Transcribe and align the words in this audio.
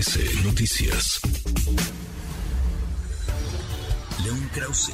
MBS 0.00 0.46
Noticias. 0.46 1.20
León 4.24 4.38
Krause. 4.54 4.92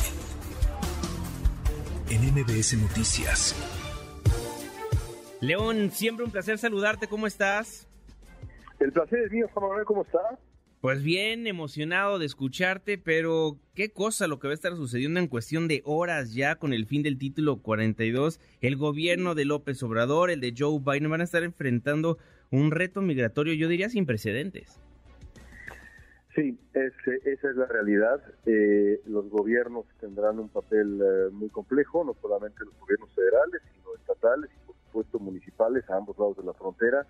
En 2.10 2.22
MBS 2.34 2.76
Noticias. 2.76 3.54
León, 5.40 5.92
siempre 5.92 6.24
un 6.24 6.32
placer 6.32 6.58
saludarte. 6.58 7.06
¿Cómo 7.06 7.28
estás? 7.28 7.86
El 8.80 8.90
placer 8.90 9.20
es 9.20 9.30
mío, 9.30 9.46
Juan 9.54 9.68
Manuel. 9.68 9.84
¿Cómo 9.84 10.02
está? 10.02 10.18
Pues 10.80 11.04
bien, 11.04 11.46
emocionado 11.46 12.18
de 12.18 12.26
escucharte, 12.26 12.98
pero 12.98 13.60
qué 13.74 13.90
cosa 13.90 14.26
lo 14.26 14.40
que 14.40 14.48
va 14.48 14.54
a 14.54 14.56
estar 14.56 14.74
sucediendo 14.74 15.20
en 15.20 15.28
cuestión 15.28 15.68
de 15.68 15.82
horas 15.84 16.34
ya 16.34 16.56
con 16.56 16.72
el 16.72 16.84
fin 16.84 17.04
del 17.04 17.16
título 17.16 17.58
42. 17.58 18.40
El 18.60 18.74
gobierno 18.74 19.36
de 19.36 19.44
López 19.44 19.80
Obrador, 19.84 20.30
el 20.30 20.40
de 20.40 20.52
Joe 20.58 20.80
Biden 20.84 21.10
van 21.10 21.20
a 21.20 21.24
estar 21.24 21.44
enfrentando 21.44 22.18
un 22.50 22.72
reto 22.72 23.02
migratorio, 23.02 23.54
yo 23.54 23.68
diría, 23.68 23.88
sin 23.88 24.04
precedentes. 24.04 24.80
Sí, 26.36 26.56
esa 26.74 27.50
es 27.50 27.56
la 27.56 27.66
realidad. 27.66 28.22
Eh, 28.44 29.00
los 29.06 29.28
gobiernos 29.30 29.86
tendrán 29.98 30.38
un 30.38 30.48
papel 30.50 31.00
eh, 31.02 31.30
muy 31.32 31.48
complejo, 31.48 32.04
no 32.04 32.14
solamente 32.20 32.64
los 32.64 32.78
gobiernos 32.78 33.10
federales, 33.14 33.62
sino 33.74 33.94
estatales 33.96 34.50
y 34.54 34.66
por 34.66 34.76
supuesto 34.76 35.18
municipales 35.18 35.88
a 35.90 35.96
ambos 35.96 36.16
lados 36.18 36.36
de 36.36 36.44
la 36.44 36.52
frontera 36.52 37.06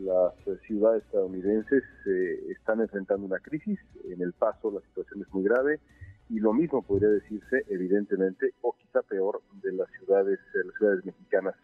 las 0.00 0.34
ciudades 0.66 1.02
estadounidenses 1.04 1.82
eh, 2.06 2.46
están 2.50 2.80
enfrentando 2.80 3.26
una 3.26 3.38
crisis. 3.38 3.78
En 4.04 4.22
El 4.22 4.32
Paso 4.32 4.70
la 4.70 4.80
situación 4.80 5.22
es 5.22 5.32
muy 5.32 5.44
grave 5.44 5.80
y 6.28 6.40
lo 6.40 6.52
mismo 6.52 6.82
podría 6.82 7.10
decirse, 7.10 7.64
evidentemente, 7.68 8.54
o 8.62 8.74
quizá 8.74 9.02
peor, 9.02 9.42
de 9.62 9.72
las 9.72 9.90
ciudades, 9.90 10.38
de 10.54 10.64
las 10.64 10.74
ciudades 10.76 11.04
mexicanas. 11.04 11.54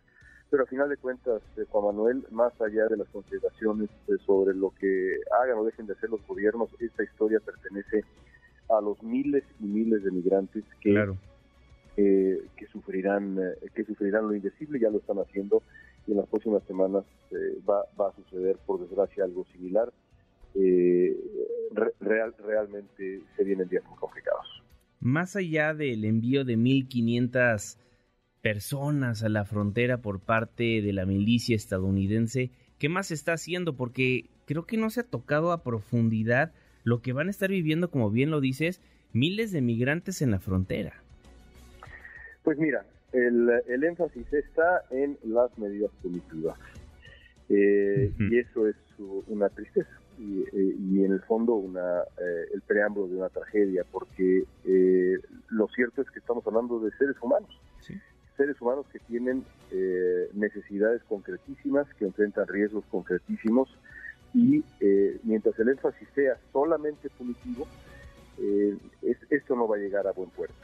Pero 0.50 0.62
a 0.62 0.66
final 0.66 0.88
de 0.88 0.96
cuentas, 0.96 1.42
eh, 1.56 1.64
Juan 1.68 1.96
Manuel, 1.96 2.24
más 2.30 2.58
allá 2.60 2.86
de 2.86 2.96
las 2.96 3.08
consideraciones 3.08 3.90
eh, 4.08 4.12
sobre 4.24 4.54
lo 4.54 4.70
que 4.70 5.16
hagan 5.42 5.58
o 5.58 5.64
dejen 5.64 5.86
de 5.86 5.92
hacer 5.92 6.10
los 6.10 6.26
gobiernos, 6.26 6.70
esta 6.80 7.04
historia 7.04 7.40
pertenece 7.40 8.04
a 8.70 8.80
los 8.80 9.02
miles 9.02 9.44
y 9.60 9.64
miles 9.64 10.02
de 10.04 10.10
migrantes 10.10 10.64
que, 10.80 11.14
que 11.96 12.66
sufrirán 12.72 13.38
que 13.74 13.84
sufrirán 13.84 14.28
lo 14.28 14.34
indecible, 14.34 14.78
ya 14.78 14.90
lo 14.90 14.98
están 14.98 15.18
haciendo 15.18 15.62
y 16.08 16.12
en 16.12 16.16
las 16.16 16.26
próximas 16.28 16.62
semanas 16.64 17.04
eh, 17.30 17.60
va, 17.68 17.82
a 17.82 18.12
suceder, 18.16 18.56
por 18.66 18.80
desgracia, 18.80 19.24
algo 19.24 19.44
similar. 19.52 19.92
Eh, 20.54 21.14
real, 22.00 22.34
realmente 22.38 23.20
se 23.36 23.44
vienen 23.44 23.68
días 23.68 23.84
muy 23.84 23.98
complicados. 23.98 24.46
Más 25.00 25.36
allá 25.36 25.74
del 25.74 26.04
envío 26.06 26.44
de 26.44 26.56
1.500 26.56 27.76
personas 28.52 29.22
a 29.22 29.28
la 29.28 29.44
frontera 29.44 29.98
por 29.98 30.20
parte 30.20 30.80
de 30.80 30.92
la 30.94 31.04
milicia 31.04 31.54
estadounidense, 31.54 32.50
¿qué 32.78 32.88
más 32.88 33.08
se 33.08 33.14
está 33.14 33.34
haciendo? 33.34 33.76
Porque 33.76 34.30
creo 34.46 34.64
que 34.64 34.78
no 34.78 34.88
se 34.88 35.00
ha 35.00 35.02
tocado 35.02 35.52
a 35.52 35.62
profundidad 35.62 36.52
lo 36.82 37.02
que 37.02 37.12
van 37.12 37.26
a 37.26 37.30
estar 37.30 37.50
viviendo, 37.50 37.90
como 37.90 38.10
bien 38.10 38.30
lo 38.30 38.40
dices, 38.40 38.80
miles 39.12 39.52
de 39.52 39.60
migrantes 39.60 40.22
en 40.22 40.30
la 40.30 40.38
frontera. 40.38 40.94
Pues 42.42 42.56
mira, 42.56 42.86
el, 43.12 43.84
énfasis 43.84 44.32
está 44.32 44.82
en 44.90 45.18
las 45.24 45.56
medidas 45.58 45.90
punitivas. 46.00 46.58
Eh, 47.50 48.10
y 48.18 48.38
eso 48.38 48.66
es 48.66 48.76
una 49.26 49.50
tristeza 49.50 49.90
y, 50.18 50.40
eh, 50.40 51.04
en 51.04 51.12
el 51.12 51.20
fondo 51.20 51.54
una, 51.54 52.00
eh, 52.00 52.48
el 52.54 52.62
preámbulo 52.62 53.08
de 53.08 53.16
una 53.16 53.28
tragedia, 53.28 53.84
porque 53.92 54.44
lo 55.50 55.68
cierto 55.68 56.00
es 56.00 56.10
que 56.10 56.18
estamos 56.18 56.46
hablando 56.46 56.80
de 56.80 56.90
seres 56.92 57.16
humanos, 57.20 57.50
seres 58.38 58.58
humanos 58.62 58.86
que 58.90 59.00
tienen 59.00 59.44
necesidades 60.32 61.02
concretísimas, 61.04 61.86
que 61.98 62.06
enfrentan 62.06 62.46
riesgos 62.46 62.84
concretísimos, 62.90 63.68
y 64.32 64.64
mientras 65.24 65.58
el 65.58 65.68
énfasis 65.68 66.08
sea 66.14 66.38
solamente 66.52 67.10
punitivo, 67.10 67.66
esto 69.28 69.56
no 69.56 69.68
va 69.68 69.76
a 69.76 69.80
llegar 69.80 70.06
a 70.06 70.12
buen 70.12 70.30
puerto. 70.30 70.54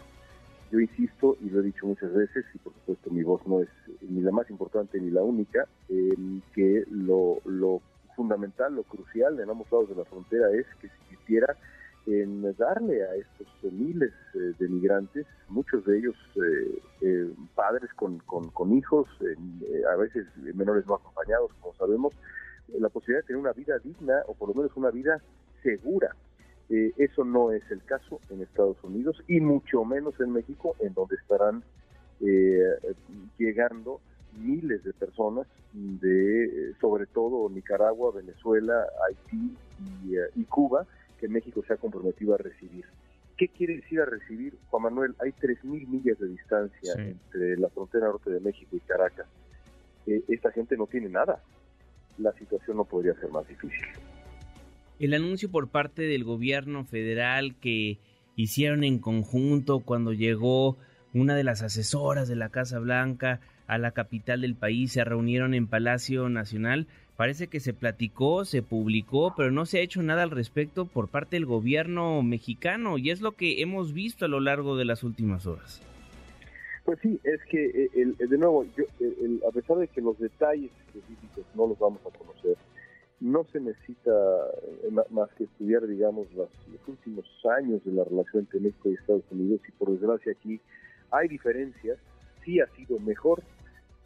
Yo 0.70 0.80
insisto, 0.80 1.36
y 1.40 1.50
lo 1.50 1.60
he 1.60 1.64
dicho 1.64 1.86
muchas 1.86 2.12
veces, 2.12 2.44
y 2.54 2.58
por 2.58 2.72
supuesto 2.72 3.10
mi 3.10 3.22
voz 3.22 3.46
no 3.46 3.60
es 3.60 3.68
ni 4.00 4.22
la 4.22 4.32
más 4.32 4.48
importante 4.50 4.98
ni 5.00 5.10
la 5.10 5.22
única, 5.22 5.68
que 6.54 6.84
lo, 6.90 7.42
fundamental, 8.16 8.74
lo 8.74 8.84
crucial 8.84 9.38
en 9.40 9.50
ambos 9.50 9.70
lados 9.70 9.88
de 9.90 9.96
la 9.96 10.04
frontera 10.04 10.50
es 10.52 10.66
que 10.80 10.88
se 10.88 10.94
quisiera 11.10 11.56
en 12.06 12.54
darle 12.56 13.02
a 13.02 13.14
estos 13.14 13.72
miles 13.72 14.12
eh, 14.34 14.52
de 14.58 14.68
migrantes, 14.68 15.26
muchos 15.48 15.84
de 15.84 15.98
ellos 15.98 16.16
eh, 16.36 16.78
eh, 17.00 17.30
padres 17.54 17.92
con, 17.94 18.18
con 18.18 18.76
hijos, 18.76 19.08
a 19.90 19.96
veces 19.96 20.26
menores 20.36 20.86
no 20.86 20.94
acompañados, 20.94 21.50
como 21.60 21.74
sabemos, 21.74 22.14
la 22.78 22.88
posibilidad 22.88 23.22
de 23.22 23.26
tener 23.26 23.40
una 23.40 23.52
vida 23.52 23.78
digna 23.78 24.22
o 24.26 24.34
por 24.34 24.48
lo 24.48 24.54
menos 24.54 24.76
una 24.76 24.90
vida 24.90 25.20
segura. 25.62 26.14
Eso 26.68 27.24
no 27.24 27.52
es 27.52 27.62
el 27.70 27.82
caso 27.84 28.20
en 28.30 28.42
Estados 28.42 28.82
Unidos 28.82 29.22
y 29.28 29.38
mucho 29.40 29.84
menos 29.84 30.18
en 30.18 30.32
México, 30.32 30.74
en 30.80 30.94
donde 30.94 31.16
estarán 31.16 31.62
llegando 33.38 34.00
miles 34.38 34.82
de 34.82 34.92
personas 34.94 35.46
de, 35.74 36.74
sobre 36.80 37.06
todo 37.06 37.48
Nicaragua, 37.50 38.12
Venezuela, 38.12 38.86
Haití 39.06 39.56
y, 40.34 40.44
Cuba, 40.44 40.86
que 41.18 41.28
México 41.28 41.62
se 41.66 41.74
ha 41.74 41.76
comprometido 41.76 42.34
a 42.34 42.38
recibir. 42.38 42.84
¿Qué 43.36 43.48
quiere 43.48 43.76
decir 43.76 44.00
a 44.00 44.04
recibir, 44.04 44.56
Juan 44.70 44.84
Manuel? 44.84 45.14
Hay 45.18 45.32
3.000 45.32 45.86
millas 45.88 46.18
de 46.18 46.28
distancia 46.28 46.94
entre 46.96 47.56
la 47.56 47.68
frontera 47.68 48.06
norte 48.06 48.30
de 48.30 48.40
México 48.40 48.76
y 48.76 48.80
Caracas. 48.80 49.26
esta 50.06 50.52
gente 50.52 50.76
no 50.76 50.86
tiene 50.86 51.08
nada. 51.08 51.42
La 52.18 52.32
situación 52.34 52.76
no 52.76 52.84
podría 52.84 53.14
ser 53.14 53.30
más 53.30 53.46
difícil 53.48 53.86
el 54.98 55.14
anuncio 55.14 55.50
por 55.50 55.68
parte 55.68 56.02
del 56.02 56.24
gobierno 56.24 56.84
federal 56.84 57.56
que 57.60 57.98
hicieron 58.36 58.84
en 58.84 58.98
conjunto 58.98 59.80
cuando 59.80 60.12
llegó 60.12 60.76
una 61.12 61.34
de 61.34 61.44
las 61.44 61.62
asesoras 61.62 62.28
de 62.28 62.36
la 62.36 62.48
Casa 62.48 62.78
Blanca 62.78 63.40
a 63.66 63.78
la 63.78 63.92
capital 63.92 64.42
del 64.42 64.56
país, 64.56 64.92
se 64.92 65.04
reunieron 65.04 65.54
en 65.54 65.66
Palacio 65.66 66.28
Nacional. 66.28 66.86
Parece 67.16 67.46
que 67.46 67.60
se 67.60 67.72
platicó, 67.72 68.44
se 68.44 68.62
publicó, 68.62 69.34
pero 69.36 69.50
no 69.50 69.66
se 69.66 69.78
ha 69.78 69.82
hecho 69.82 70.02
nada 70.02 70.24
al 70.24 70.30
respecto 70.30 70.84
por 70.84 71.08
parte 71.08 71.36
del 71.36 71.46
gobierno 71.46 72.22
mexicano 72.22 72.98
y 72.98 73.10
es 73.10 73.20
lo 73.20 73.32
que 73.32 73.62
hemos 73.62 73.92
visto 73.92 74.24
a 74.24 74.28
lo 74.28 74.40
largo 74.40 74.76
de 74.76 74.84
las 74.84 75.04
últimas 75.04 75.46
horas. 75.46 75.80
Pues 76.84 76.98
sí, 77.00 77.18
es 77.22 77.40
que 77.48 77.88
eh, 77.94 78.14
de 78.18 78.38
nuevo, 78.38 78.66
yo, 78.76 78.84
a 79.48 79.52
pesar 79.52 79.78
de 79.78 79.88
que 79.88 80.00
los 80.00 80.18
detalles 80.18 80.70
específicos 80.86 81.44
no 81.54 81.68
los 81.68 81.78
vamos 81.78 82.00
a 82.00 82.18
conocer, 82.18 82.56
no 83.20 83.44
se 83.52 83.60
necesita 83.60 84.10
eh, 84.82 84.90
más 85.10 85.30
que 85.38 85.44
estudiar, 85.44 85.86
digamos, 85.86 86.26
los, 86.34 86.48
últimos 86.86 87.24
años 87.58 87.82
de 87.84 87.92
la 87.92 88.04
relación 88.04 88.42
entre 88.42 88.60
México 88.60 88.90
y 88.90 88.94
Estados 88.94 89.24
Unidos 89.30 89.60
y 89.66 89.72
por 89.72 89.90
desgracia 89.90 90.32
aquí 90.32 90.60
hay 91.10 91.28
diferencias, 91.28 91.98
sí 92.44 92.60
ha 92.60 92.66
sido 92.76 92.98
mejor, 92.98 93.42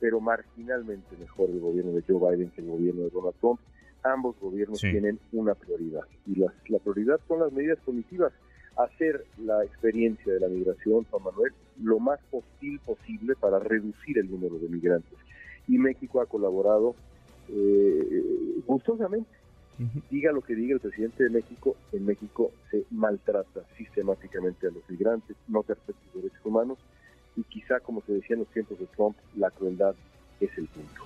pero 0.00 0.20
marginalmente 0.20 1.16
mejor 1.19 1.50
el 1.50 1.60
gobierno 1.60 1.92
de 1.92 2.03
Joe 2.03 2.36
Biden 2.36 2.50
que 2.50 2.60
el 2.60 2.69
gobierno 2.69 3.03
de 3.03 3.10
Donald 3.10 3.34
Trump. 3.41 3.60
Ambos 4.04 4.38
gobiernos 4.41 4.81
tienen 4.81 5.19
una 5.32 5.54
prioridad 5.54 6.03
y 6.26 6.36
la, 6.36 6.53
la 6.69 6.78
prioridad 6.78 7.20
son 7.26 7.41
las 7.41 7.53
medidas 7.53 7.78
punitivas, 7.84 8.32
hacer 8.76 9.25
la 9.38 9.64
experiencia 9.64 10.32
de 10.32 10.41
la 10.41 10.48
migración, 10.48 11.04
Juan 11.10 11.25
Manuel, 11.25 11.53
lo 11.82 11.98
más 11.98 12.20
hostil 12.31 12.78
posible 12.81 13.34
para 13.34 13.59
reducir 13.59 14.19
el 14.19 14.31
número 14.31 14.56
de 14.59 14.69
migrantes. 14.69 15.19
Y 15.66 15.78
México 15.78 16.20
ha 16.20 16.26
colaborado 16.26 16.94
eh, 17.48 18.60
gustosamente. 18.66 19.28
Diga 20.10 20.32
lo 20.32 20.41
que 20.41 20.56
diga 20.56 20.75
el 20.75 20.80
presidente 20.80 21.22
de 21.22 21.30
México, 21.30 21.76
en 21.92 22.04
México 22.04 22.50
se 22.69 22.84
maltrata 22.91 23.60
sistemáticamente 23.76 24.66
a 24.66 24.70
los 24.70 24.82
migrantes, 24.91 25.36
no 25.47 25.62
se 25.62 25.75
respetan 25.75 26.03
los 26.15 26.22
derechos 26.25 26.44
humanos 26.44 26.78
y 27.38 27.44
quizá, 27.44 27.78
como 27.78 28.03
se 28.03 28.12
decía 28.15 28.34
en 28.34 28.41
los 28.41 28.49
tiempos 28.49 28.78
de 28.81 28.87
Trump, 28.97 29.16
la 29.37 29.50
crueldad 29.50 29.94
es 30.41 30.50
el 30.59 30.66
punto. 30.66 31.04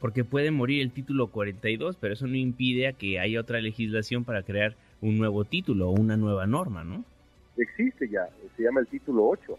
Porque 0.00 0.22
puede 0.22 0.50
morir 0.50 0.82
el 0.82 0.92
título 0.92 1.28
42, 1.28 1.96
pero 1.96 2.12
eso 2.12 2.26
no 2.26 2.36
impide 2.36 2.88
a 2.88 2.92
que 2.92 3.18
haya 3.18 3.40
otra 3.40 3.60
legislación 3.60 4.24
para 4.24 4.42
crear 4.42 4.76
un 5.00 5.16
nuevo 5.16 5.44
título 5.44 5.88
o 5.88 5.92
una 5.92 6.16
nueva 6.16 6.46
norma, 6.46 6.84
¿no? 6.84 7.04
Existe 7.56 8.08
ya, 8.08 8.28
se 8.56 8.62
llama 8.64 8.80
el 8.80 8.86
título 8.86 9.28
8 9.28 9.58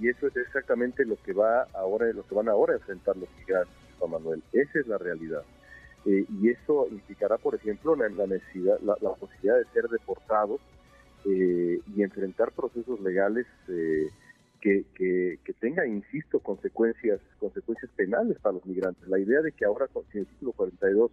y 0.00 0.08
eso 0.08 0.26
es 0.26 0.36
exactamente 0.36 1.04
lo 1.04 1.16
que 1.22 1.32
va 1.32 1.62
ahora, 1.74 2.12
lo 2.12 2.26
que 2.26 2.34
van 2.34 2.48
ahora 2.48 2.74
a 2.74 2.76
enfrentar 2.76 3.16
los 3.16 3.28
migrantes 3.38 3.74
Juan 3.98 4.10
Manuel. 4.10 4.42
Esa 4.52 4.80
es 4.80 4.86
la 4.86 4.98
realidad. 4.98 5.42
Eh, 6.06 6.24
y 6.40 6.48
eso 6.50 6.86
implicará, 6.90 7.38
por 7.38 7.54
ejemplo, 7.54 7.96
la, 7.96 8.08
necesidad, 8.26 8.78
la, 8.80 8.94
posibilidad 9.14 9.56
de 9.56 9.64
ser 9.72 9.88
deportados 9.88 10.60
eh, 11.24 11.80
y 11.94 12.02
enfrentar 12.02 12.52
procesos 12.52 13.00
legales 13.00 13.46
eh, 13.68 14.08
que, 14.94 15.38
que, 15.44 15.52
tengan, 15.60 15.88
insisto, 15.92 16.40
consecuencias, 16.40 17.20
consecuencias 17.38 17.90
penales 17.94 18.36
para 18.40 18.54
los 18.54 18.66
migrantes. 18.66 19.06
La 19.08 19.18
idea 19.18 19.40
de 19.40 19.52
que 19.52 19.64
ahora 19.64 19.86
con 19.86 20.04
el 20.12 20.26
título 20.26 20.52
42 20.52 21.12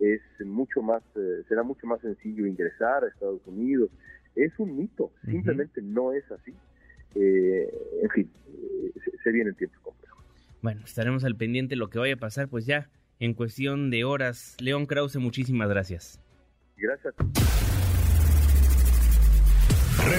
es 0.00 0.20
mucho 0.44 0.82
más, 0.82 1.02
será 1.48 1.62
mucho 1.62 1.86
más 1.86 2.00
sencillo 2.00 2.46
ingresar 2.46 3.04
a 3.04 3.08
Estados 3.08 3.40
Unidos, 3.46 3.90
es 4.34 4.52
un 4.58 4.76
mito, 4.76 5.12
simplemente 5.24 5.82
no 5.82 6.12
es 6.12 6.24
así. 6.30 6.54
en 7.14 8.10
fin, 8.10 8.30
se, 9.04 9.18
se 9.22 9.32
vienen 9.32 9.54
tiempos 9.54 9.80
complejos. 9.80 10.24
Bueno, 10.62 10.82
estaremos 10.84 11.24
al 11.24 11.36
pendiente 11.36 11.70
de 11.74 11.78
lo 11.78 11.88
que 11.88 11.98
vaya 11.98 12.14
a 12.14 12.18
pasar, 12.18 12.48
pues 12.48 12.66
ya 12.66 12.90
en 13.18 13.34
cuestión 13.34 13.90
de 13.90 14.04
horas. 14.04 14.56
León 14.60 14.86
Krause, 14.86 15.16
muchísimas 15.16 15.68
gracias. 15.68 16.20
Gracias. 16.76 17.14